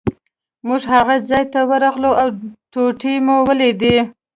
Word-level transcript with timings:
موږ 0.67 0.81
هغه 0.93 1.15
ځای 1.29 1.43
ته 1.53 1.59
ورغلو 1.69 2.11
او 2.21 2.27
ټوټې 2.71 3.13
مو 3.25 3.35
ولیدې. 3.47 3.97